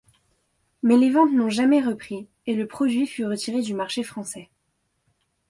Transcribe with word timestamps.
Mais 0.81 0.97
les 0.97 1.11
ventes 1.11 1.31
n'ont 1.31 1.51
jamais 1.51 1.79
repris 1.79 2.27
et 2.47 2.55
le 2.55 2.65
produit 2.65 3.05
fut 3.05 3.23
retiré 3.27 3.61
du 3.61 3.75
marché 3.75 4.01
français. 4.01 4.49